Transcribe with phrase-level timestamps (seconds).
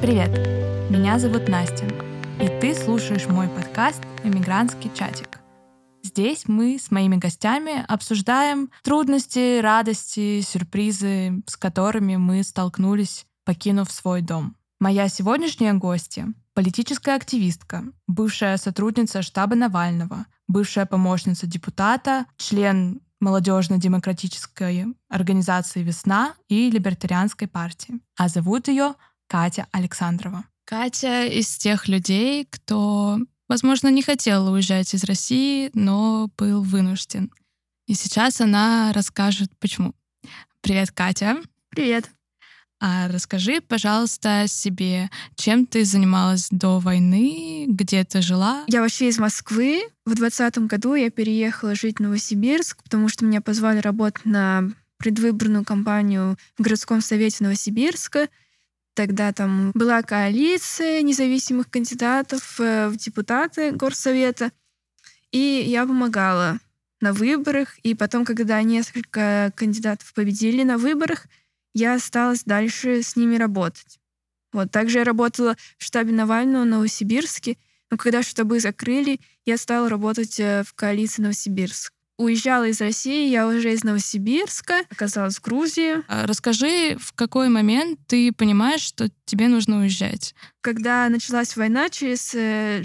[0.00, 0.30] Привет,
[0.88, 1.84] меня зовут Настя,
[2.40, 5.40] и ты слушаешь мой подкаст «Эмигрантский чатик».
[6.02, 14.22] Здесь мы с моими гостями обсуждаем трудности, радости, сюрпризы, с которыми мы столкнулись, покинув свой
[14.22, 14.56] дом.
[14.78, 25.82] Моя сегодняшняя гостья— политическая активистка, бывшая сотрудница штаба Навального, бывшая помощница депутата, член молодежно-демократической организации
[25.82, 28.00] «Весна» и либертарианской партии.
[28.16, 28.94] А зовут ее
[29.30, 30.44] Катя Александрова.
[30.64, 33.16] Катя из тех людей, кто,
[33.48, 37.30] возможно, не хотел уезжать из России, но был вынужден.
[37.86, 39.94] И сейчас она расскажет, почему.
[40.62, 41.36] Привет, Катя.
[41.68, 42.10] Привет.
[42.80, 48.64] А расскажи, пожалуйста, себе, чем ты занималась до войны, где ты жила?
[48.66, 49.82] Я вообще из Москвы.
[50.04, 54.64] В двадцатом году я переехала жить в Новосибирск, потому что меня позвали работать на
[54.96, 58.28] предвыборную кампанию в городском совете Новосибирска.
[58.94, 64.50] Тогда там была коалиция независимых кандидатов э, в депутаты горсовета.
[65.30, 66.58] И я помогала
[67.00, 67.78] на выборах.
[67.82, 71.26] И потом, когда несколько кандидатов победили на выборах,
[71.72, 74.00] я осталась дальше с ними работать.
[74.52, 74.70] Вот.
[74.70, 77.56] Также я работала в штабе Навального в Новосибирске,
[77.90, 81.92] но когда штабы закрыли, я стала работать э, в коалиции Новосибирск.
[82.20, 86.02] Уезжала из России, я уже из Новосибирска, оказалась в Грузии.
[86.06, 90.34] А расскажи, в какой момент ты понимаешь, что тебе нужно уезжать?
[90.60, 92.82] Когда началась война, через э,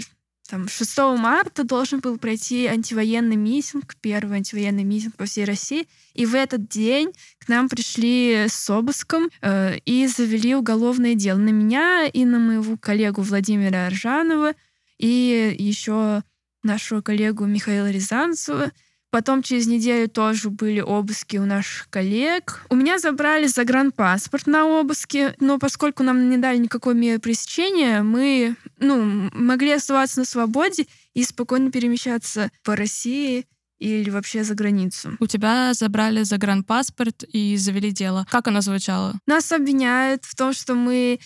[0.48, 5.86] там, 6 марта должен был пройти антивоенный митинг, первый антивоенный митинг по всей России.
[6.14, 11.50] И в этот день к нам пришли с обыском э, и завели уголовное дело на
[11.50, 14.54] меня и на моего коллегу Владимира Аржанова
[14.98, 16.22] и еще
[16.62, 18.72] нашего коллегу Михаила Рязанцева.
[19.10, 22.66] Потом через неделю тоже были обыски у наших коллег.
[22.68, 28.56] У меня забрали загранпаспорт на обыске, но поскольку нам не дали никакой меры пресечения, мы
[28.78, 33.46] ну, могли оставаться на свободе и спокойно перемещаться по России
[33.78, 35.16] или вообще за границу.
[35.20, 38.26] У тебя забрали загранпаспорт и завели дело.
[38.30, 39.14] Как оно звучало?
[39.26, 41.20] Нас обвиняют в том, что мы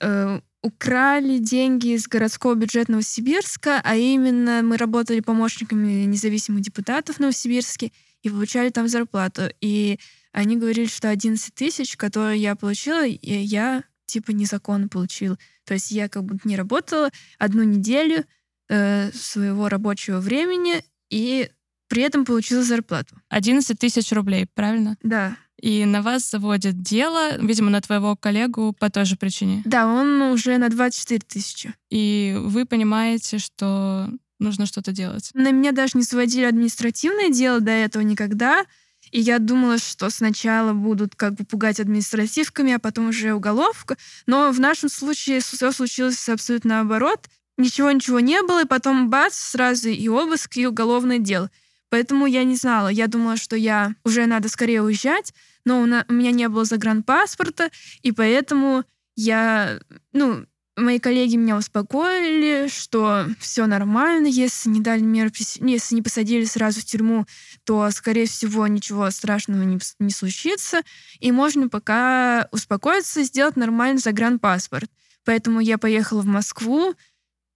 [0.00, 7.20] э, украли деньги из городского бюджета Новосибирска, а именно мы работали помощниками независимых депутатов в
[7.20, 9.50] Новосибирске и получали там зарплату.
[9.60, 9.98] И
[10.32, 15.38] они говорили, что 11 тысяч, которые я получила, я типа незаконно получила.
[15.64, 18.24] То есть я как будто не работала одну неделю
[18.68, 21.48] э, своего рабочего времени и
[21.88, 23.16] при этом получила зарплату.
[23.30, 24.96] 11 тысяч рублей, правильно?
[25.02, 29.62] Да и на вас заводят дело, видимо, на твоего коллегу по той же причине.
[29.64, 31.74] Да, он уже на 24 тысячи.
[31.90, 35.30] И вы понимаете, что нужно что-то делать.
[35.34, 38.64] На меня даже не заводили административное дело до этого никогда.
[39.12, 43.96] И я думала, что сначала будут как бы пугать административками, а потом уже уголовка.
[44.26, 47.28] Но в нашем случае все случилось абсолютно наоборот.
[47.58, 51.50] Ничего-ничего не было, и потом бац, сразу и обыск, и уголовное дело.
[51.90, 52.88] Поэтому я не знала.
[52.88, 55.34] Я думала, что я уже надо скорее уезжать,
[55.64, 57.70] но у, на, у меня не было загранпаспорта,
[58.02, 58.84] и поэтому
[59.16, 59.80] я,
[60.12, 66.44] ну, мои коллеги меня успокоили, что все нормально, если не дали меру, если не посадили
[66.44, 67.26] сразу в тюрьму,
[67.64, 70.82] то, скорее всего, ничего страшного не, не случится,
[71.18, 74.90] и можно пока успокоиться и сделать нормальный загранпаспорт.
[75.24, 76.94] Поэтому я поехала в Москву,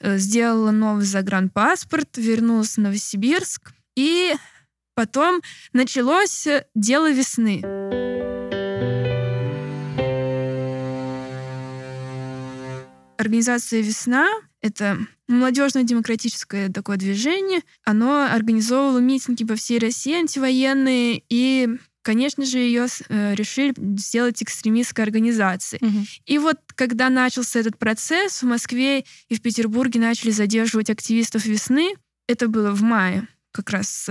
[0.00, 4.34] э, сделала новый загранпаспорт, вернулась в Новосибирск, и
[4.94, 5.40] потом
[5.72, 7.62] началось дело весны.
[13.16, 14.28] Организация «Весна»—
[14.60, 17.60] это молодежное демократическое такое движение.
[17.84, 21.68] Оно организовывало митинги по всей России антивоенные, и,
[22.02, 25.84] конечно же, ее э, решили сделать экстремистской организацией.
[25.86, 26.06] Угу.
[26.26, 31.94] И вот когда начался этот процесс, в Москве и в Петербурге начали задерживать активистов «Весны»,
[32.26, 34.08] это было в мае как раз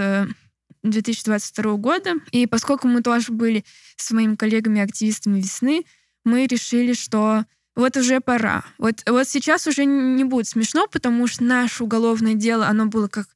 [0.84, 2.14] 2022 э, года.
[2.32, 5.86] И поскольку мы тоже были с моими коллегами-активистами весны,
[6.24, 7.46] мы решили, что
[7.76, 8.64] вот уже пора.
[8.78, 13.28] Вот, вот сейчас уже не будет смешно, потому что наше уголовное дело, оно было как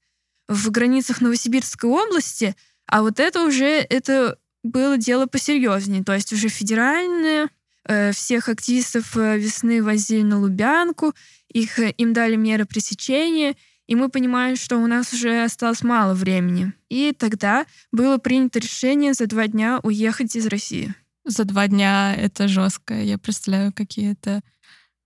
[0.47, 2.55] в границах Новосибирской области,
[2.85, 7.49] а вот это уже это было дело посерьезнее, то есть уже федеральное.
[7.89, 11.13] Э, всех активистов э, весны возили на Лубянку,
[11.47, 13.55] их, им дали меры пресечения,
[13.87, 16.73] и мы понимаем, что у нас уже осталось мало времени.
[16.89, 20.93] И тогда было принято решение за два дня уехать из России.
[21.25, 22.93] За два дня это жестко.
[22.93, 24.41] Я представляю какие-то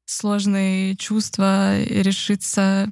[0.06, 2.92] сложные чувства и решиться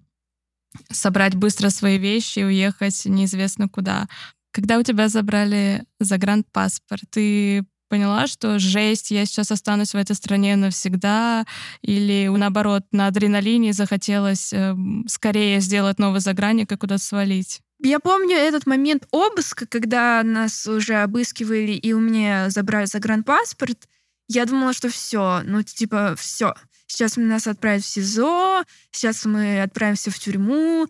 [0.91, 4.07] собрать быстро свои вещи и уехать неизвестно куда.
[4.51, 10.55] Когда у тебя забрали загранпаспорт, ты поняла, что жесть, я сейчас останусь в этой стране
[10.55, 11.45] навсегда,
[11.81, 14.75] или наоборот, на адреналине захотелось э,
[15.07, 17.61] скорее сделать новый загранник и куда-то свалить?
[17.81, 23.87] Я помню этот момент обыска, когда нас уже обыскивали, и у меня забрали загранпаспорт.
[24.27, 26.53] Я думала, что все, ну, типа, все.
[26.87, 30.87] Сейчас нас отправят в СИЗО, сейчас мы отправимся в тюрьму.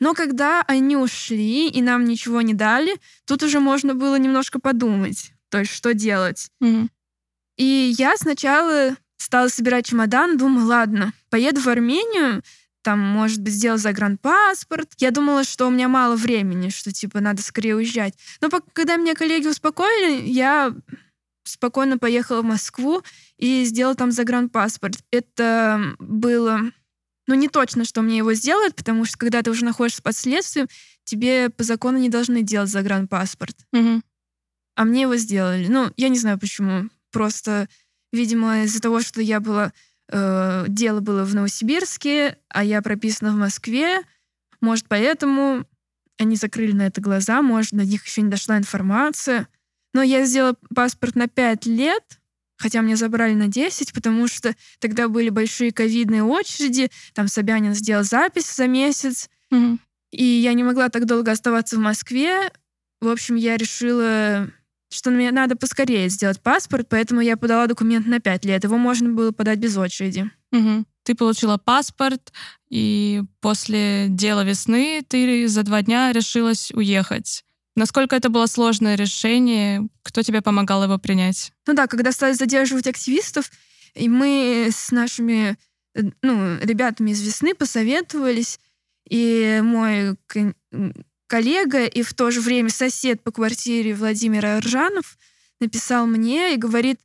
[0.00, 5.32] Но когда они ушли и нам ничего не дали, тут уже можно было немножко подумать,
[5.52, 6.48] то есть что делать.
[6.62, 6.88] Mm-hmm.
[7.58, 12.42] И я сначала стала собирать чемодан, думаю, ладно, поеду в Армению,
[12.82, 14.94] там, может быть, сделал загранпаспорт.
[14.96, 18.14] Я думала, что у меня мало времени, что, типа, надо скорее уезжать.
[18.40, 20.74] Но когда меня коллеги успокоили, я
[21.44, 23.02] спокойно поехала в Москву
[23.36, 24.98] и сделала там загранпаспорт.
[25.12, 26.60] Это было...
[27.28, 30.66] Ну, не точно, что мне его сделают, потому что когда ты уже находишься под следствием,
[31.04, 33.56] тебе по закону не должны делать загранпаспорт.
[33.72, 34.02] Угу.
[34.74, 35.66] А мне его сделали.
[35.66, 36.88] Ну, я не знаю почему.
[37.10, 37.68] Просто,
[38.12, 39.72] видимо, из-за того, что я была...
[40.08, 44.02] Э, дело было в Новосибирске, а я прописана в Москве.
[44.60, 45.66] Может, поэтому
[46.18, 49.48] они закрыли на это глаза, может, до них еще не дошла информация.
[49.94, 52.20] Но я сделала паспорт на 5 лет,
[52.56, 58.04] хотя меня забрали на 10, потому что тогда были большие ковидные очереди, там Собянин сделал
[58.04, 59.78] запись за месяц, угу.
[60.10, 62.50] и я не могла так долго оставаться в Москве.
[63.00, 64.48] В общем, я решила,
[64.92, 68.64] что мне надо поскорее сделать паспорт, поэтому я подала документ на 5 лет.
[68.64, 70.30] Его можно было подать без очереди.
[70.52, 70.84] Угу.
[71.04, 72.32] Ты получила паспорт,
[72.68, 77.44] и после дела весны ты за два дня решилась уехать.
[77.74, 79.88] Насколько это было сложное решение?
[80.02, 81.52] Кто тебе помогал его принять?
[81.66, 83.50] Ну да, когда стали задерживать активистов,
[83.94, 85.56] и мы с нашими
[85.94, 88.60] э, ну, ребятами из «Весны» посоветовались,
[89.08, 90.16] и мой
[91.32, 95.16] коллега и в то же время сосед по квартире Владимир Аржанов
[95.60, 97.00] написал мне и говорит,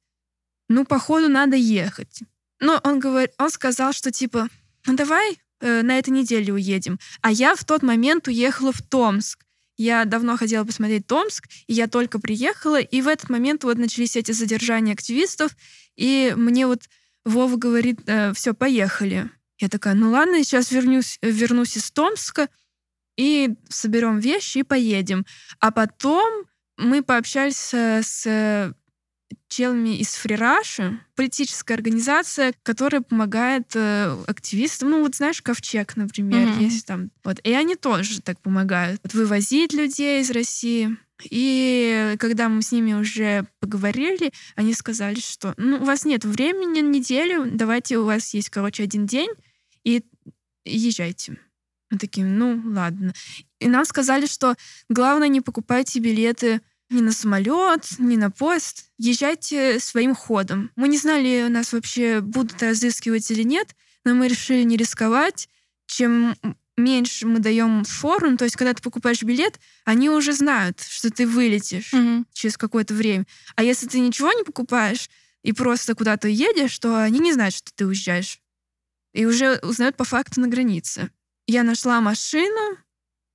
[0.67, 2.23] ну, походу, надо ехать.
[2.59, 3.29] Но он, говор...
[3.37, 4.49] он сказал, что типа,
[4.85, 6.99] ну, давай э, на этой неделе уедем.
[7.21, 9.45] А я в тот момент уехала в Томск.
[9.77, 14.17] Я давно хотела посмотреть Томск, и я только приехала, и в этот момент вот начались
[14.17, 15.55] эти задержания активистов,
[15.95, 16.81] и мне вот
[17.23, 19.29] Вова говорит, э, все, поехали.
[19.57, 22.49] Я такая, ну ладно, сейчас вернусь, вернусь из Томска,
[23.17, 25.25] и соберем вещи и поедем.
[25.59, 26.45] А потом
[26.77, 28.73] мы пообщались с
[29.49, 34.89] челами из Фрираши, политическая организация, которая помогает э, активистам.
[34.89, 36.63] Ну, вот знаешь, Ковчег, например, mm-hmm.
[36.63, 37.11] есть там.
[37.23, 37.39] Вот.
[37.43, 38.99] И они тоже так помогают.
[39.03, 40.97] Вот, вывозить людей из России.
[41.23, 46.81] И когда мы с ними уже поговорили, они сказали, что ну, у вас нет времени
[46.81, 49.29] на неделю, давайте у вас есть, короче, один день,
[49.83, 50.03] и
[50.63, 51.37] езжайте.
[51.89, 53.13] Мы такие, ну, ладно.
[53.59, 54.55] И нам сказали, что
[54.89, 58.85] главное не покупайте билеты ни на самолет, ни на поезд.
[58.97, 60.71] Езжайте своим ходом.
[60.75, 63.75] Мы не знали, нас вообще будут разыскивать или нет,
[64.05, 65.49] но мы решили не рисковать.
[65.85, 66.35] Чем
[66.77, 71.09] меньше мы даем фору, ну, то есть когда ты покупаешь билет, они уже знают, что
[71.09, 72.25] ты вылетишь mm-hmm.
[72.33, 73.25] через какое-то время.
[73.55, 75.09] А если ты ничего не покупаешь
[75.43, 78.39] и просто куда-то едешь, то они не знают, что ты уезжаешь.
[79.13, 81.09] И уже узнают по факту на границе.
[81.47, 82.77] Я нашла машину,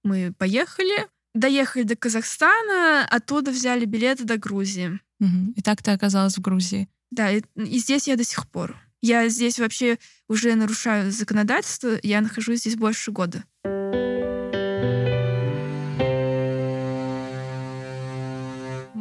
[0.04, 5.00] мы поехали, доехали до Казахстана, оттуда взяли билеты до Грузии.
[5.20, 5.54] Угу.
[5.56, 6.88] И так ты оказалась в Грузии.
[7.10, 8.76] Да, и, и здесь я до сих пор.
[9.00, 9.98] Я здесь вообще
[10.28, 13.44] уже нарушаю законодательство, я нахожусь здесь больше года.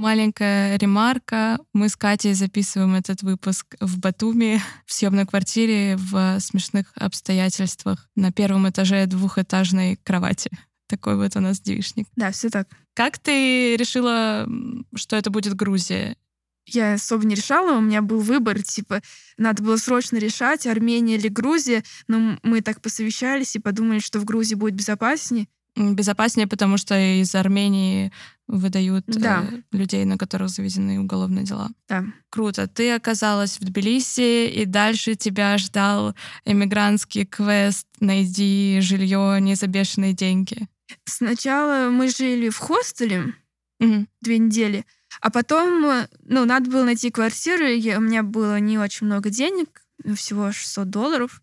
[0.01, 1.59] Маленькая ремарка.
[1.73, 8.31] Мы с Катей записываем этот выпуск в Батуми, в съемной квартире в смешных обстоятельствах на
[8.31, 10.49] первом этаже двухэтажной кровати.
[10.87, 12.07] Такой вот у нас девичник.
[12.15, 12.67] Да, все так.
[12.95, 14.49] Как ты решила,
[14.95, 16.17] что это будет Грузия?
[16.65, 19.03] Я особо не решала, у меня был выбор, типа,
[19.37, 24.25] надо было срочно решать, Армения или Грузия, но мы так посовещались и подумали, что в
[24.25, 25.47] Грузии будет безопаснее.
[25.75, 28.11] Безопаснее, потому что из Армении
[28.47, 29.45] выдают да.
[29.49, 31.69] э, людей, на которых заведены уголовные дела.
[31.87, 32.03] Да.
[32.29, 32.67] Круто.
[32.67, 36.13] Ты оказалась в Тбилиси, и дальше тебя ждал
[36.43, 40.67] эмигрантский квест «Найди жилье не за бешеные деньги».
[41.05, 43.33] Сначала мы жили в хостеле
[43.79, 44.05] угу.
[44.19, 44.85] две недели,
[45.21, 49.83] а потом, ну, надо было найти квартиру, и у меня было не очень много денег,
[50.15, 51.41] всего 600 долларов.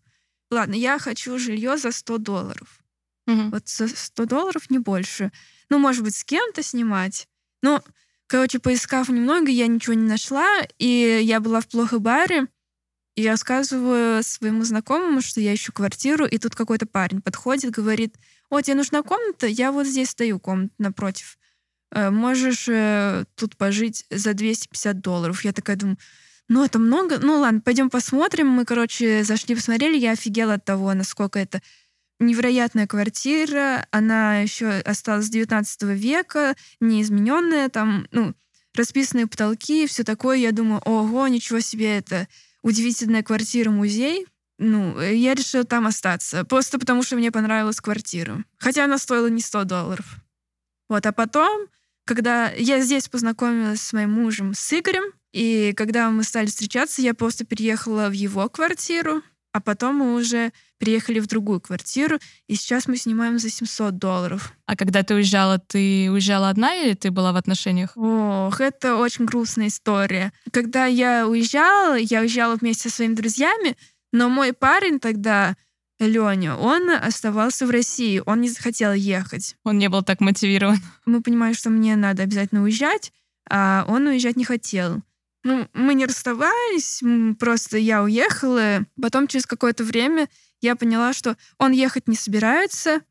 [0.51, 2.78] Ладно, я хочу жилье за 100 долларов.
[3.29, 3.49] Угу.
[3.51, 5.31] Вот за 100 долларов не больше.
[5.69, 7.27] Ну, может быть, с кем-то снимать.
[7.61, 7.79] Ну,
[8.27, 10.47] короче, поискав немного, я ничего не нашла,
[10.79, 12.47] и я была в плохой баре,
[13.15, 18.15] и я рассказываю своему знакомому, что я ищу квартиру, и тут какой-то парень подходит, говорит,
[18.49, 19.45] о, тебе нужна комната?
[19.45, 21.37] Я вот здесь стою, комната напротив.
[21.91, 25.43] э, можешь э, тут пожить за 250 долларов.
[25.43, 25.97] Я такая думаю,
[26.47, 27.19] ну, это много.
[27.19, 28.47] Ну, ладно, пойдем посмотрим.
[28.47, 29.97] Мы, короче, зашли, посмотрели.
[29.97, 31.61] Я офигела от того, насколько это
[32.19, 33.87] невероятная квартира.
[33.91, 37.69] Она еще осталась с 19 века, неизмененная.
[37.69, 38.33] Там, ну,
[38.75, 40.37] расписанные потолки, все такое.
[40.37, 42.27] Я думаю, ого, ничего себе, это
[42.61, 44.27] удивительная квартира-музей.
[44.57, 46.43] Ну, я решила там остаться.
[46.43, 48.43] Просто потому, что мне понравилась квартира.
[48.57, 50.05] Хотя она стоила не 100 долларов.
[50.89, 51.67] Вот, а потом,
[52.05, 57.13] когда я здесь познакомилась с моим мужем, с Игорем, и когда мы стали встречаться, я
[57.13, 59.21] просто переехала в его квартиру,
[59.53, 62.17] а потом мы уже переехали в другую квартиру,
[62.47, 64.53] и сейчас мы снимаем за 700 долларов.
[64.65, 67.91] А когда ты уезжала, ты уезжала одна или ты была в отношениях?
[67.95, 70.33] Ох, это очень грустная история.
[70.51, 73.75] Когда я уезжала, я уезжала вместе со своими друзьями,
[74.11, 75.55] но мой парень тогда,
[75.99, 79.55] Леня, он оставался в России, он не захотел ехать.
[79.63, 80.79] Он не был так мотивирован.
[81.05, 83.11] Мы понимали, что мне надо обязательно уезжать,
[83.49, 85.01] а он уезжать не хотел.
[85.43, 87.01] Ну, мы не расставались,
[87.39, 88.85] просто я уехала.
[89.01, 90.27] Потом через какое-то время
[90.61, 93.01] я поняла, что он ехать не собирается,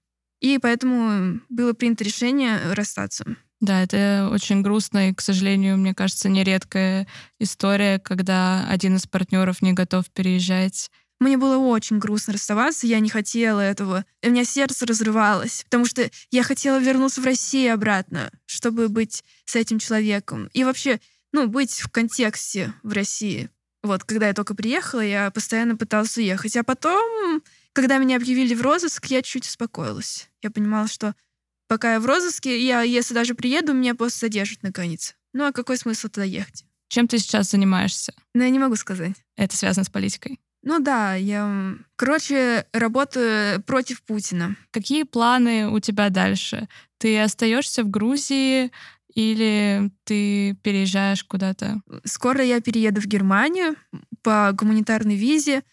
[0.41, 3.25] и поэтому было принято решение расстаться.
[3.61, 7.09] Да, это очень грустно и, к сожалению, мне кажется, нередкая
[7.41, 10.91] история, когда один из партнеров не готов переезжать.
[11.19, 14.05] Мне было очень грустно расставаться, я не хотела этого.
[14.23, 19.25] И у меня сердце разрывалось, потому что я хотела вернуться в Россию обратно, чтобы быть
[19.45, 20.49] с этим человеком.
[20.53, 21.01] И вообще,
[21.33, 23.51] ну, быть в контексте в России.
[23.89, 26.55] Вот, когда я только приехала, я постоянно пыталась уехать.
[26.59, 27.43] А потом,
[27.73, 30.29] когда меня объявили в розыск, я чуть успокоилась.
[30.43, 31.15] Я понимала, что
[31.69, 35.15] пока я в розыске, я, если даже приеду, меня просто задержат на границе.
[35.33, 36.67] Ну, а какой смысл туда ехать?
[36.89, 38.13] Чем ты сейчас занимаешься?
[38.35, 39.15] Ну, я не могу сказать.
[39.37, 40.39] Это связано с политикой?
[40.63, 44.55] Ну да, я, короче, работаю против Путина.
[44.71, 46.69] Какие планы у тебя дальше?
[46.99, 48.71] Ты остаешься в Грузии,
[49.19, 51.83] или ты переезжаешь куда-то?
[52.05, 53.75] Скоро я перееду в Германию
[54.23, 55.65] по гуманитарной визе.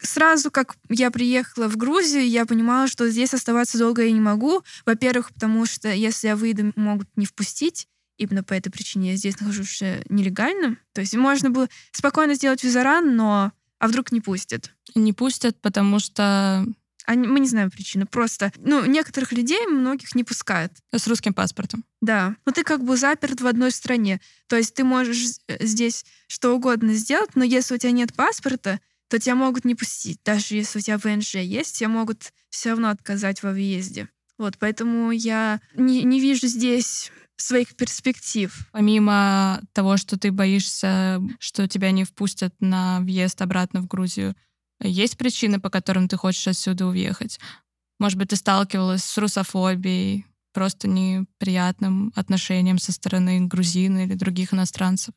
[0.00, 4.64] Сразу, как я приехала в Грузию, я понимала, что здесь оставаться долго я не могу.
[4.84, 7.86] Во-первых, потому что если я выйду, могут не впустить.
[8.16, 10.76] Именно по этой причине я здесь нахожусь нелегально.
[10.92, 14.74] То есть можно было спокойно сделать визаран, но а вдруг не пустят?
[14.96, 16.66] Не пустят, потому что
[17.08, 18.04] они, мы не знаем причины.
[18.04, 20.72] Просто, ну, некоторых людей, многих не пускают.
[20.92, 21.84] С русским паспортом.
[22.02, 22.36] Да.
[22.44, 24.20] Но ты как бы заперт в одной стране.
[24.46, 28.78] То есть ты можешь э, здесь что угодно сделать, но если у тебя нет паспорта,
[29.08, 30.20] то тебя могут не пустить.
[30.22, 34.08] Даже если у тебя ВНЖ есть, тебя могут все равно отказать во въезде.
[34.36, 38.54] Вот, поэтому я не, не вижу здесь своих перспектив.
[38.72, 44.36] Помимо того, что ты боишься, что тебя не впустят на въезд обратно в Грузию,
[44.80, 47.38] есть причины, по которым ты хочешь отсюда уехать?
[47.98, 55.14] Может быть, ты сталкивалась с русофобией, просто неприятным отношением со стороны грузин или других иностранцев?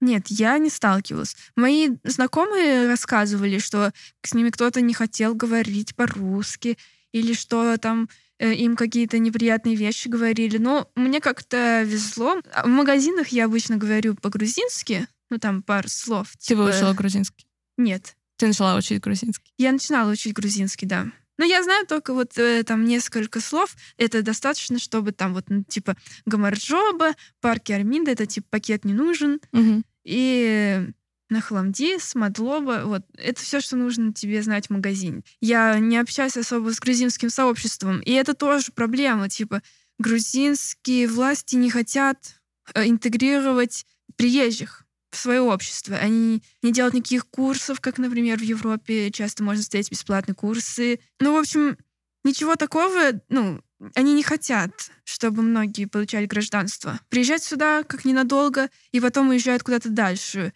[0.00, 1.36] Нет, я не сталкивалась.
[1.56, 3.92] Мои знакомые рассказывали, что
[4.22, 6.76] с ними кто-то не хотел говорить по-русски,
[7.12, 8.08] или что там
[8.38, 10.58] э, им какие-то неприятные вещи говорили.
[10.58, 12.42] Но мне как-то везло.
[12.52, 16.32] А в магазинах я обычно говорю по-грузински, ну там пару слов.
[16.32, 16.64] Ты типа...
[16.64, 17.46] выучила грузинский?
[17.78, 18.16] Нет.
[18.44, 19.54] Ты начала учить грузинский?
[19.56, 21.06] Я начинала учить грузинский, да.
[21.38, 23.74] Но я знаю только вот э, там несколько слов.
[23.96, 25.96] Это достаточно, чтобы там вот, ну, типа,
[26.26, 29.40] гамарджоба, парки Арминда, это типа пакет не нужен.
[29.52, 29.82] Угу.
[30.04, 30.86] И
[31.30, 33.06] Нахламдис, Мадлоба, вот.
[33.16, 35.22] Это все, что нужно тебе знать в магазине.
[35.40, 38.00] Я не общаюсь особо с грузинским сообществом.
[38.00, 39.30] И это тоже проблема.
[39.30, 39.62] Типа,
[39.98, 42.42] грузинские власти не хотят
[42.74, 43.86] э, интегрировать
[44.16, 44.83] приезжих
[45.14, 45.96] в свое общество.
[45.96, 51.00] Они не делают никаких курсов, как, например, в Европе часто можно встретить бесплатные курсы.
[51.20, 51.76] Ну, в общем,
[52.24, 53.60] ничего такого, ну,
[53.94, 56.98] они не хотят, чтобы многие получали гражданство.
[57.08, 60.52] Приезжать сюда как ненадолго, и потом уезжают куда-то дальше,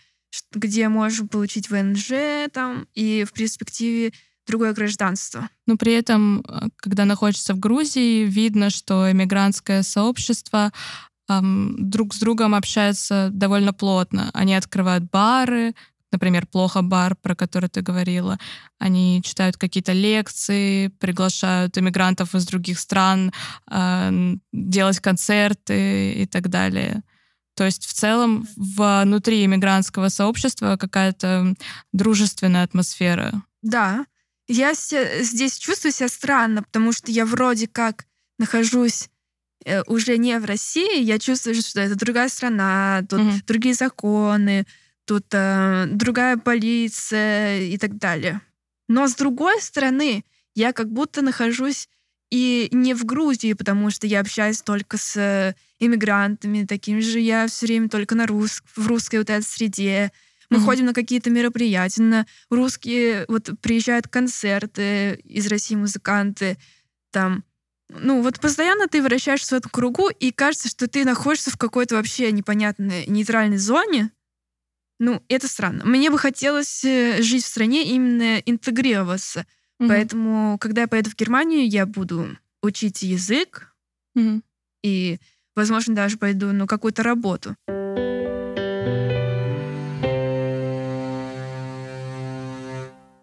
[0.53, 4.13] где можем получить ВНЖ там, и в перспективе
[4.47, 5.49] другое гражданство.
[5.67, 10.73] Но при этом, э, когда находишься в Грузии, видно, что эмигрантское сообщество,
[11.29, 14.31] эм, друг с другом общаются довольно плотно.
[14.33, 15.75] Они открывают бары,
[16.13, 18.39] например, плохо бар, про который ты говорила.
[18.79, 23.33] Они читают какие-то лекции, приглашают иммигрантов из других стран
[23.71, 27.03] э, делать концерты и так далее.
[27.55, 31.55] То есть в целом внутри иммигрантского сообщества какая-то
[31.93, 33.43] дружественная атмосфера.
[33.63, 34.07] Да.
[34.47, 38.07] Я здесь чувствую себя странно, потому что я вроде как
[38.39, 39.11] нахожусь
[39.87, 43.33] уже не в России, я чувствую, что это другая страна, тут угу.
[43.47, 44.67] другие законы,
[45.05, 48.41] тут э, другая полиция и так далее.
[48.89, 50.25] Но с другой стороны,
[50.55, 51.89] я как будто нахожусь
[52.31, 57.67] И не в Грузии, потому что я общаюсь только с иммигрантами, такими же я все
[57.67, 58.63] время только на рус...
[58.77, 60.13] в русской вот этой среде.
[60.51, 60.65] Мы mm-hmm.
[60.65, 66.59] ходим на какие-то мероприятия, на русские вот приезжают концерты из России музыканты,
[67.11, 67.45] там
[67.91, 71.97] ну, вот постоянно ты вращаешься в этом кругу, и кажется, что ты находишься в какой-то
[71.97, 74.11] вообще непонятной нейтральной зоне.
[74.99, 75.85] Ну, это странно.
[75.85, 79.47] Мне бы хотелось э, жить в стране, именно интегрироваться.
[79.81, 79.89] Mm-hmm.
[79.89, 83.75] Поэтому, когда я поеду в Германию, я буду учить язык
[84.17, 84.43] mm-hmm.
[84.83, 85.19] и,
[85.55, 87.57] возможно, даже пойду на какую-то работу.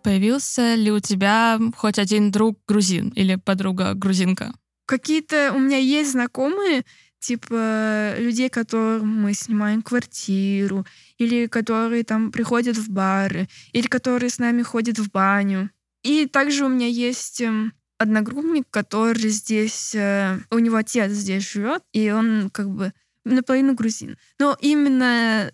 [0.05, 4.53] Появился ли у тебя хоть один друг грузин или подруга грузинка?
[4.85, 6.85] Какие-то у меня есть знакомые,
[7.17, 10.85] типа людей, которым мы снимаем квартиру,
[11.17, 15.71] или которые там приходят в бары, или которые с нами ходят в баню.
[16.03, 21.81] И также у меня есть эм, одногруппник, который здесь, э, у него отец здесь живет,
[21.93, 22.93] и он как бы
[23.23, 24.19] наполовину грузин.
[24.37, 25.51] Но именно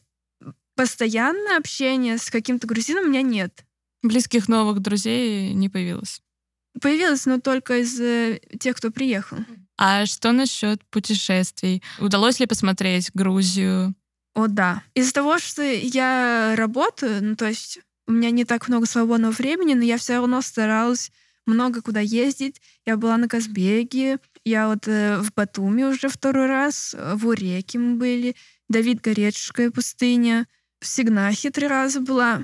[0.75, 3.63] постоянное общение с каким-то грузином у меня нет.
[4.03, 6.21] Близких новых друзей не появилось?
[6.81, 9.37] Появилось, но только из э, тех, кто приехал.
[9.77, 11.83] А что насчет путешествий?
[11.99, 13.93] Удалось ли посмотреть Грузию?
[14.33, 14.83] О, да.
[14.93, 19.73] Из-за того, что я работаю, ну, то есть у меня не так много свободного времени,
[19.73, 21.11] но я все равно старалась
[21.45, 22.61] много куда ездить.
[22.85, 27.95] Я была на Казбеге, я вот э, в Батуми уже второй раз, в Уреке мы
[27.95, 28.35] были,
[28.69, 30.47] Давид Гореческая пустыня,
[30.79, 32.43] в Сигнахе три раза была.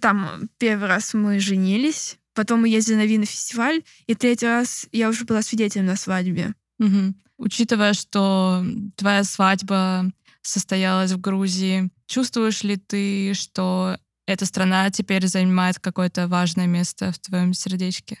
[0.00, 5.24] Там первый раз мы женились, потом мы ездили на винофестиваль, и третий раз я уже
[5.24, 6.54] была свидетелем на свадьбе.
[6.78, 7.14] Угу.
[7.38, 8.64] Учитывая, что
[8.96, 10.10] твоя свадьба
[10.42, 17.18] состоялась в Грузии, чувствуешь ли ты, что эта страна теперь занимает какое-то важное место в
[17.18, 18.18] твоем сердечке?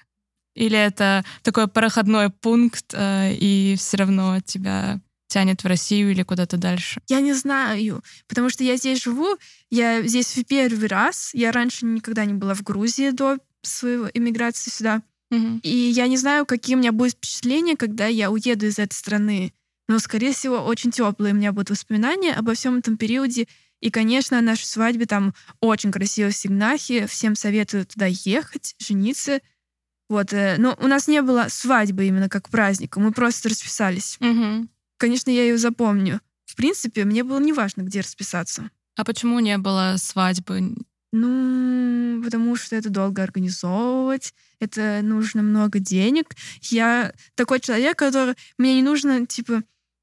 [0.54, 6.56] Или это такой проходной пункт, э, и все равно тебя тянет в Россию или куда-то
[6.56, 7.00] дальше?
[7.08, 9.36] Я не знаю, потому что я здесь живу,
[9.70, 14.70] я здесь в первый раз, я раньше никогда не была в Грузии до своей иммиграции
[14.70, 15.02] сюда.
[15.30, 15.60] Угу.
[15.62, 19.52] И я не знаю, какие у меня будут впечатления, когда я уеду из этой страны.
[19.88, 23.46] Но, скорее всего, очень теплые у меня будут воспоминания обо всем этом периоде.
[23.80, 27.06] И, конечно, о нашей свадьбе там очень красиво в Сигнахе.
[27.06, 29.40] Всем советую туда ехать, жениться.
[30.08, 34.16] Вот, э, но у нас не было свадьбы именно как праздника, мы просто расписались.
[34.20, 34.68] Угу.
[34.98, 36.20] Конечно, я ее запомню.
[36.44, 38.70] В принципе, мне было неважно, где расписаться.
[38.96, 40.74] А почему не было свадьбы?
[41.12, 46.34] Ну, потому что это долго организовывать, это нужно много денег.
[46.62, 48.34] Я такой человек, который...
[48.58, 49.62] Мне не нужно, типа,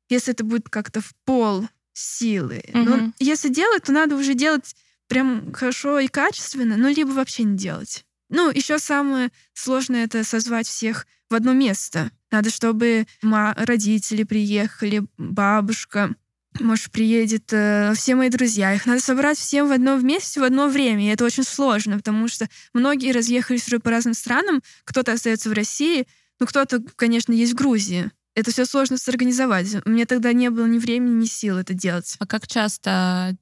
[0.10, 2.64] если это будет как-то в пол силы.
[2.70, 2.80] Угу.
[2.80, 4.76] Но если делать, то надо уже делать
[5.08, 8.06] прям хорошо и качественно, ну, либо вообще не делать.
[8.30, 12.12] Ну, еще самое сложное это созвать всех в одно место.
[12.32, 16.16] Надо, чтобы родители приехали, бабушка,
[16.60, 18.74] может, приедет э, все мои друзья.
[18.74, 21.06] Их надо собрать всем в одно вместе в одно время.
[21.06, 24.62] И это очень сложно, потому что многие разъехались уже по разным странам.
[24.86, 26.08] Кто-то остается в России,
[26.40, 28.12] ну, кто-то, конечно, есть в Грузии.
[28.36, 29.86] Это все сложно сорганизовать.
[29.86, 32.16] У меня тогда не было ни времени, ни сил это делать.
[32.20, 33.36] А как часто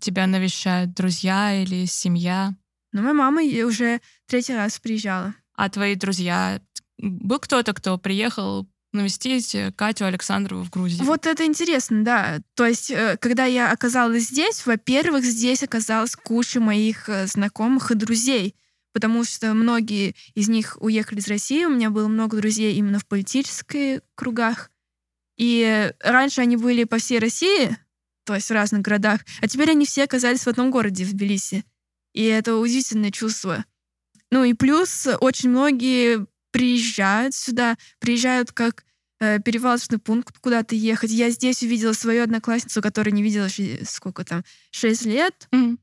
[0.00, 2.54] тебя навещают друзья или семья?
[2.92, 5.34] Ну, моя мама уже третий раз приезжала.
[5.54, 6.60] А твои друзья?
[6.98, 11.02] Был кто-то, кто приехал навестить э, Катю Александрову в Грузии.
[11.02, 12.40] Вот это интересно, да.
[12.54, 17.94] То есть, э, когда я оказалась здесь, во-первых, здесь оказалась куча моих э, знакомых и
[17.94, 18.56] друзей,
[18.92, 21.64] потому что многие из них уехали из России.
[21.64, 24.70] У меня было много друзей именно в политических кругах.
[25.36, 27.76] И раньше они были по всей России,
[28.24, 31.64] то есть в разных городах, а теперь они все оказались в одном городе, в Тбилиси.
[32.12, 33.64] И это удивительное чувство.
[34.30, 38.84] Ну и плюс очень многие приезжают сюда, приезжают как
[39.20, 41.10] э, перевалочный пункт куда-то ехать.
[41.10, 43.48] Я здесь увидела свою одноклассницу, которую не видела
[43.84, 45.48] сколько там, 6 лет.
[45.52, 45.78] Mm.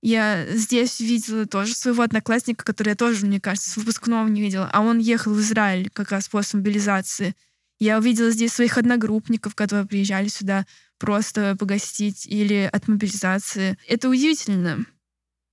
[0.00, 4.70] Я здесь видела тоже своего одноклассника, который я тоже, мне кажется, с выпускного не видела.
[4.72, 7.34] А он ехал в Израиль как раз после мобилизации.
[7.80, 10.66] Я увидела здесь своих одногруппников, которые приезжали сюда
[10.98, 13.76] просто погостить или от мобилизации.
[13.88, 14.84] Это удивительно.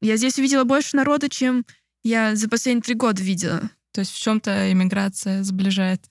[0.01, 1.65] Я здесь увидела больше народа, чем
[2.03, 3.69] я за последние три года видела.
[3.91, 6.01] То есть в чем-то иммиграция сближает.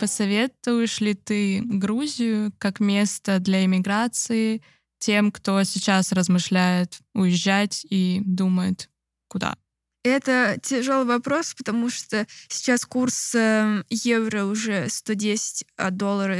[0.00, 4.62] Посоветуешь ли ты Грузию как место для иммиграции
[4.98, 8.90] тем, кто сейчас размышляет уезжать и думает,
[9.28, 9.56] куда?
[10.04, 16.38] Это тяжелый вопрос, потому что сейчас курс эм, евро уже 110, а доллара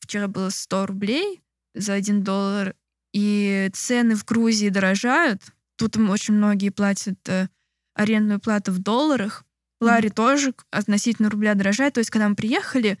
[0.00, 1.40] вчера было 100 рублей
[1.78, 2.74] за 1 доллар
[3.12, 5.42] и цены в Грузии дорожают.
[5.76, 7.48] Тут очень многие платят э,
[7.94, 9.44] арендную плату в долларах.
[9.80, 11.94] Лари тоже относительно рубля дорожает.
[11.94, 12.98] То есть, когда мы приехали,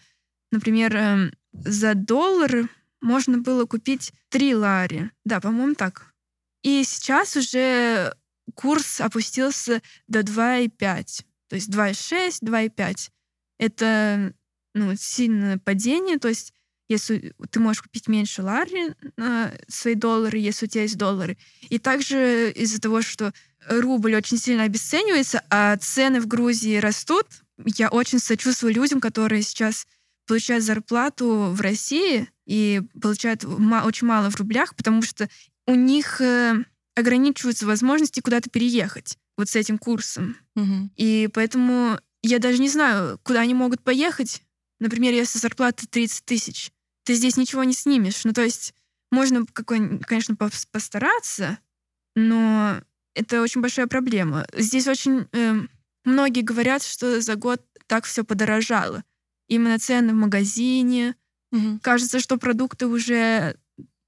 [0.52, 2.68] например, эм, за доллар
[3.00, 5.10] можно было купить три лари.
[5.24, 6.14] Да, по-моему, так.
[6.62, 8.14] И сейчас уже
[8.54, 11.24] курс опустился до 2,5.
[11.48, 13.10] То есть 2,6, 2,5.
[13.58, 14.34] Это
[14.74, 16.18] ну, сильное падение.
[16.18, 16.52] То есть
[16.88, 21.36] если ты можешь купить меньше лари на свои доллары, если у тебя есть доллары.
[21.68, 23.32] И также из-за того, что
[23.68, 27.26] рубль очень сильно обесценивается, а цены в Грузии растут,
[27.64, 29.86] я очень сочувствую людям, которые сейчас
[30.26, 35.28] получают зарплату в России и получают очень мало в рублях, потому что
[35.66, 36.54] у них э,
[36.94, 40.36] ограничиваются возможности куда-то переехать вот с этим курсом.
[40.56, 40.90] Угу.
[40.96, 44.42] И поэтому я даже не знаю, куда они могут поехать.
[44.80, 46.70] Например, если зарплата 30 тысяч,
[47.08, 48.22] ты здесь ничего не снимешь.
[48.24, 48.74] Ну, то есть
[49.10, 51.58] можно, конечно, постараться,
[52.14, 52.82] но
[53.14, 54.46] это очень большая проблема.
[54.54, 55.60] Здесь очень э,
[56.04, 59.04] многие говорят, что за год так все подорожало.
[59.46, 61.16] Именно цены в магазине.
[61.50, 61.78] Угу.
[61.82, 63.56] Кажется, что продукты уже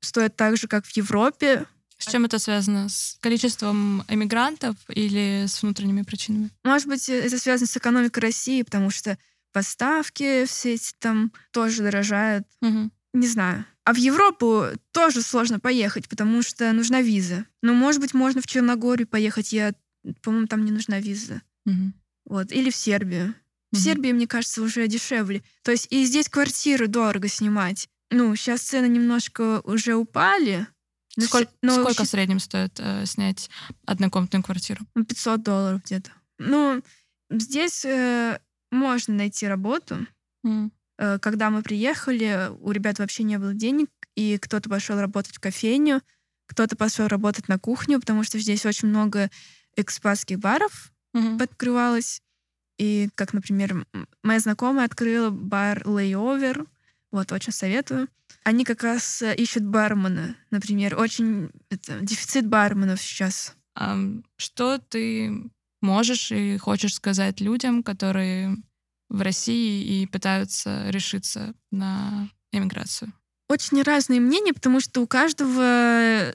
[0.00, 1.64] стоят так же, как в Европе.
[1.96, 2.90] С чем это связано?
[2.90, 6.50] С количеством эмигрантов или с внутренними причинами?
[6.64, 9.16] Может быть, это связано с экономикой России, потому что
[9.52, 12.46] поставки все эти там тоже дорожают.
[12.62, 12.90] Угу.
[13.14, 13.64] Не знаю.
[13.84, 17.46] А в Европу тоже сложно поехать, потому что нужна виза.
[17.62, 19.52] Ну, может быть, можно в Черногорию поехать.
[19.52, 19.74] Я,
[20.22, 21.42] по-моему, там не нужна виза.
[21.66, 21.92] Угу.
[22.26, 22.52] Вот.
[22.52, 23.34] Или в Сербию.
[23.72, 23.82] В Мгм.
[23.82, 25.42] Сербии, мне кажется, уже дешевле.
[25.62, 27.88] То есть и здесь квартиры дорого снимать.
[28.10, 30.66] Ну, сейчас цены немножко уже упали.
[31.16, 33.48] но Сколько, но сколько в среднем стоит э, снять
[33.86, 34.84] однокомнатную квартиру?
[34.94, 36.10] ну, 500 долларов где-то.
[36.38, 36.82] Ну,
[37.30, 40.06] здесь э, можно найти работу.
[40.44, 45.40] Э, когда мы приехали, у ребят вообще не было денег, и кто-то пошел работать в
[45.40, 46.02] кофейню,
[46.46, 49.30] кто-то пошел работать на кухню, потому что здесь очень много
[49.76, 51.38] экспатских баров Мгм.
[51.38, 52.22] подкрывалось.
[52.78, 53.86] И, как, например,
[54.22, 56.66] моя знакомая открыла бар Layover.
[57.10, 58.08] Вот, очень советую.
[58.44, 60.98] Они как раз э, ищут бармена, например.
[60.98, 63.54] Очень это, дефицит барменов сейчас.
[63.74, 68.56] Ам, Что ты можешь и хочешь сказать людям, которые
[69.08, 73.12] в России и пытаются решиться на эмиграцию?
[73.48, 76.32] Очень разные мнения, потому что у каждого э,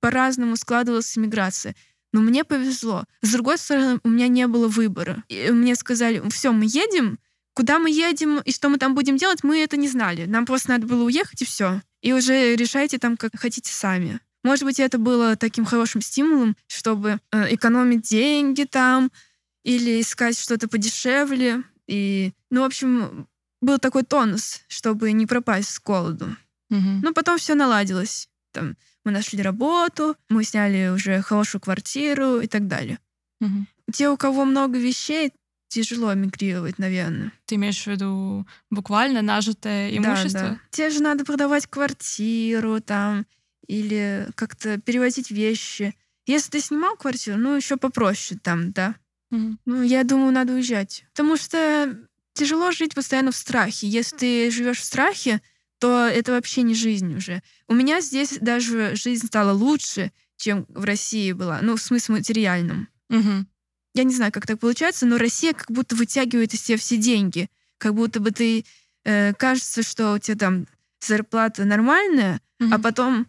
[0.00, 1.74] по-разному складывалась иммиграция.
[2.12, 3.04] Но мне повезло.
[3.20, 5.24] С другой стороны, у меня не было выбора.
[5.28, 7.18] И мне сказали, все, мы едем,
[7.52, 10.24] куда мы едем и что мы там будем делать, мы это не знали.
[10.24, 11.82] Нам просто надо было уехать и все.
[12.00, 14.20] И уже решайте там, как хотите сами.
[14.44, 19.10] Может быть, это было таким хорошим стимулом, чтобы э, экономить деньги там
[19.64, 21.62] или искать что-то подешевле.
[21.86, 23.26] И, ну, в общем,
[23.60, 26.36] был такой тонус, чтобы не пропасть с голоду.
[26.70, 27.00] Мгм.
[27.02, 28.28] Ну, потом все наладилось.
[28.52, 32.98] Там мы нашли работу, мы сняли уже хорошую квартиру и так далее.
[33.40, 33.66] Мгм.
[33.92, 35.32] Те, у кого много вещей,
[35.68, 37.32] тяжело мигрировать, наверное.
[37.46, 40.40] Ты имеешь в виду буквально нажитое имущество?
[40.40, 40.60] Да, да.
[40.70, 43.26] Те же надо продавать квартиру там
[43.68, 45.94] или как-то перевозить вещи.
[46.26, 48.96] Если ты снимал квартиру, ну, еще попроще там, да.
[49.30, 49.58] Мгм.
[49.66, 51.04] Ну, я думаю, надо уезжать.
[51.12, 51.96] Потому что
[52.32, 53.86] тяжело жить постоянно в страхе.
[53.86, 55.40] Если ты живешь в страхе,
[55.78, 57.42] то это вообще не жизнь уже.
[57.68, 61.60] У меня здесь даже жизнь стала лучше, чем в России была.
[61.62, 62.88] Ну, в смысле материальном.
[63.08, 63.46] Мгм.
[63.94, 67.48] Я не знаю, как так получается, но Россия как будто вытягивает из тебя все деньги.
[67.78, 68.64] Как будто бы ты...
[69.04, 70.66] э, кажется, что у тебя там
[71.00, 72.82] зарплата нормальная, а Мгм.
[72.82, 73.26] потом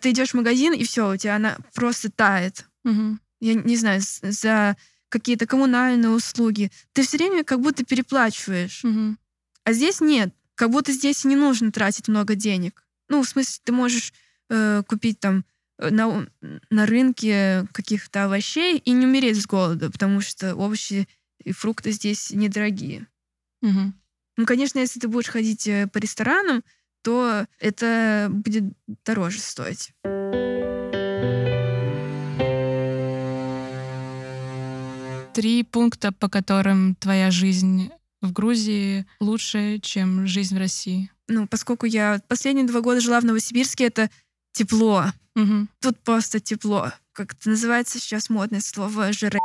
[0.00, 3.20] ты идешь в магазин, и все, у тебя она просто тает Мгм.
[3.40, 4.76] я не знаю, за
[5.08, 6.70] какие-то коммунальные услуги.
[6.92, 8.82] Ты все время как будто переплачиваешь.
[8.82, 9.18] Мгм.
[9.64, 10.34] А здесь нет.
[10.54, 12.84] Как будто здесь не нужно тратить много денег.
[13.08, 14.12] Ну, в смысле, ты можешь
[14.50, 15.44] э, купить там
[15.78, 16.26] э, на,
[16.70, 21.08] на рынке каких-то овощей и не умереть с голода, потому что овощи
[21.42, 23.06] и фрукты здесь недорогие.
[23.62, 23.94] Мгм.
[24.36, 26.64] Ну, конечно, если ты будешь ходить э, по ресторанам,
[27.04, 28.64] то это будет
[29.04, 29.92] дороже стоить.
[35.34, 37.90] Три пункта, по которым твоя жизнь
[38.22, 41.10] в Грузии лучше, чем жизнь в России.
[41.28, 44.10] Ну, поскольку я последние два года жила в Новосибирске, это
[44.52, 45.06] тепло.
[45.34, 45.68] Мгм.
[45.80, 46.92] Тут просто тепло.
[47.12, 49.38] Как это называется сейчас модное слово «жара».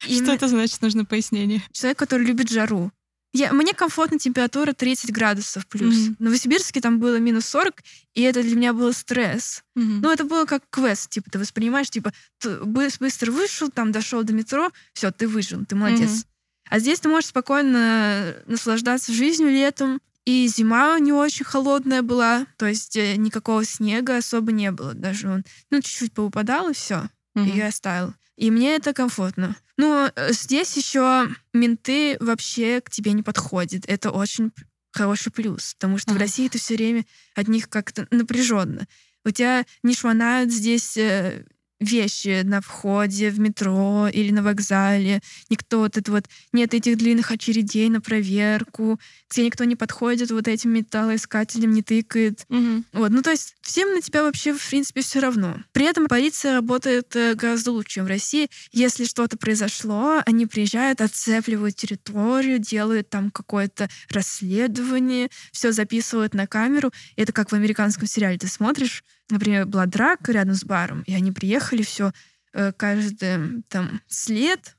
[0.00, 0.82] Что это значит?
[0.82, 1.62] Нужно пояснение.
[1.72, 2.90] Человек, который любит жару.
[3.36, 5.94] Я, мне комфортна температура 30 градусов плюс.
[5.96, 6.16] Мгм.
[6.18, 7.82] В Новосибирске там было минус 40,
[8.14, 9.64] и это для меня был стресс.
[9.74, 10.00] Мгм.
[10.02, 14.22] Ну, это было как квест, типа, ты воспринимаешь, типа, ты бы- быстро вышел, там, дошел
[14.22, 16.10] до метро, все, ты выжил, ты молодец.
[16.10, 16.22] Мгм.
[16.70, 20.00] А здесь ты можешь спокойно наслаждаться жизнью летом.
[20.24, 24.94] И зима не очень холодная была, то есть э, никакого снега особо не было.
[24.94, 27.10] Даже он, ну, чуть-чуть повыпадал, и все.
[27.36, 28.14] и я оставил.
[28.36, 29.56] И мне это комфортно.
[29.76, 33.84] Но э, здесь еще менты вообще к тебе не подходят.
[33.86, 34.52] Это очень
[34.92, 36.18] хороший плюс, потому что ага.
[36.18, 38.86] в России ты все время от них как-то напряженно.
[39.24, 41.44] У тебя не шванают здесь э,
[41.80, 45.20] вещи на входе в метро или на вокзале.
[45.50, 46.24] Никто вот это вот...
[46.52, 48.98] Нет этих длинных очередей на проверку,
[49.30, 52.44] где никто не подходит вот этим металлоискателем, не тыкает.
[52.48, 52.84] Угу.
[52.92, 53.10] Вот.
[53.10, 55.56] Ну, то есть всем на тебя вообще, в принципе, все равно.
[55.72, 58.48] При этом полиция работает э, гораздо лучше, чем в России.
[58.72, 66.92] Если что-то произошло, они приезжают, отцепливают территорию, делают там какое-то расследование, все записывают на камеру.
[67.16, 68.38] Это как в американском сериале.
[68.38, 72.12] Ты смотришь, например, была драка рядом с баром, и они приехали, все,
[72.52, 74.76] э, каждый там след,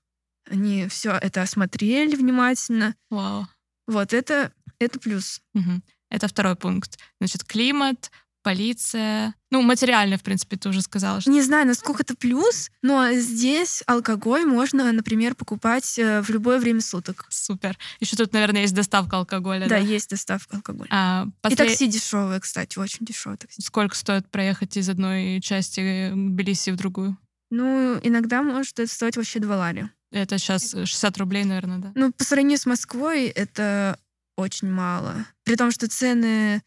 [0.49, 2.95] они все это осмотрели внимательно.
[3.09, 3.47] Вау.
[3.87, 5.41] Вот это, это плюс.
[5.53, 5.81] Угу.
[6.09, 6.99] Это второй пункт.
[7.19, 8.11] Значит, климат,
[8.45, 9.33] полиция.
[9.49, 11.19] Ну, материально, в принципе, ты уже сказала.
[11.19, 11.31] Что...
[11.31, 16.81] Не знаю, насколько это плюс, но здесь алкоголь можно, например, покупать э, в любое время
[16.81, 17.25] суток.
[17.31, 17.75] Супер.
[17.99, 19.69] Еще тут, наверное, есть доставка алкоголя, да?
[19.69, 20.87] Да, есть доставка алкоголя.
[20.91, 21.55] А, после...
[21.55, 23.63] И такси дешевое, кстати, очень дешевое такси.
[23.63, 27.17] Сколько стоит проехать из одной части Тбилиси в другую?
[27.49, 29.89] Ну, иногда может это стоить вообще 2 лари.
[30.11, 31.91] Это сейчас 60 рублей, наверное, да?
[31.95, 33.97] Ну, по сравнению с Москвой, это
[34.37, 35.25] очень мало.
[35.43, 36.61] При том, что цены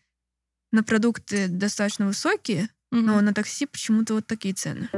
[0.72, 3.00] на продукты достаточно высокие, mm-hmm.
[3.00, 4.88] но на такси почему-то вот такие цены.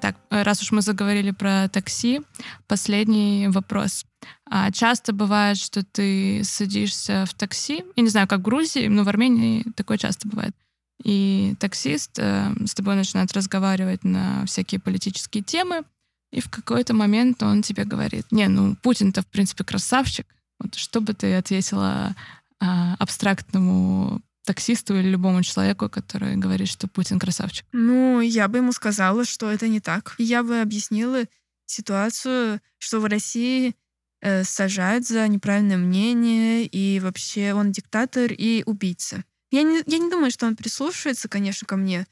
[0.00, 2.20] Так, э, раз уж мы заговорили про такси,
[2.66, 4.04] последний вопрос.
[4.44, 9.02] А часто бывает, что ты садишься в такси, я не знаю, как в Грузии, но
[9.04, 10.54] в Армении такое часто бывает.
[11.02, 15.84] И таксист э, с тобой начинает разговаривать на всякие политические темы,
[16.34, 20.26] и в какой-то момент он тебе говорит, не, ну Путин-то в принципе красавчик.
[20.58, 22.14] Вот что бы ты ответила
[22.60, 27.64] а, абстрактному таксисту или любому человеку, который говорит, что Путин красавчик?
[27.72, 30.16] Ну, я бы ему сказала, что это не так.
[30.18, 31.24] Я бы объяснила
[31.66, 33.74] ситуацию, что в России
[34.20, 39.24] э, сажают за неправильное мнение, и вообще он диктатор и убийца.
[39.50, 42.06] Я не, я не думаю, что он прислушивается, конечно, ко мне,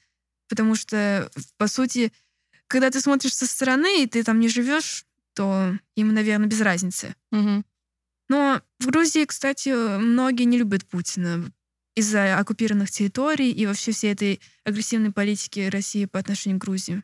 [0.49, 2.13] потому что, по сути,
[2.73, 5.05] когда ты смотришь со стороны, и ты там не живешь,
[5.35, 7.15] то им, наверное, без разницы.
[7.31, 7.65] Угу.
[8.31, 11.53] Но в Грузии, кстати, многие не любят Путина
[11.95, 17.03] из-за оккупированных территорий и вообще всей этой агрессивной политики России по отношению к Грузии.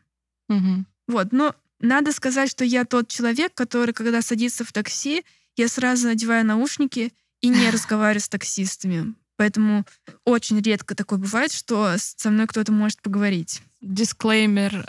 [0.49, 0.87] Угу.
[1.09, 5.23] Вот, но надо сказать, что я тот человек, который, когда садится в такси,
[5.57, 9.15] я сразу надеваю наушники и не разговариваю с таксистами.
[9.37, 9.85] Поэтому
[10.25, 13.61] очень редко такое бывает, что со мной кто-то может поговорить.
[13.81, 14.85] Дисклеймер.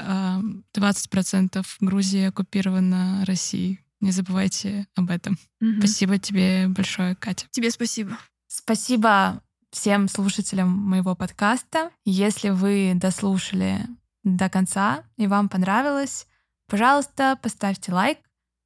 [0.75, 3.79] 20% Грузии оккупирована Россией.
[3.99, 5.37] Не забывайте об этом.
[5.61, 5.79] Угу.
[5.79, 7.47] Спасибо тебе большое, Катя.
[7.51, 8.17] Тебе спасибо.
[8.47, 11.91] Спасибо всем слушателям моего подкаста.
[12.05, 13.85] Если вы дослушали
[14.23, 16.27] до конца и вам понравилось,
[16.67, 18.19] пожалуйста, поставьте лайк.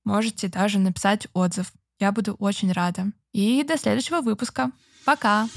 [0.05, 1.71] Можете даже написать отзыв.
[1.99, 3.11] Я буду очень рада.
[3.31, 4.71] И до следующего выпуска.
[5.05, 5.47] Пока!